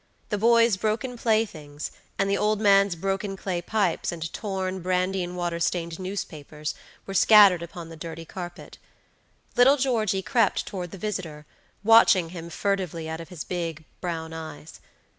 [0.29, 5.37] The boy's broken playthings, and the old man's broken clay pipes and torn, brandy and
[5.37, 6.73] water stained newspapers
[7.05, 8.79] were scattered upon the dirty carpet.
[9.55, 11.45] Little Georgey crept toward the visitor,
[11.83, 14.79] watching him furtively out of his big, brown eyes.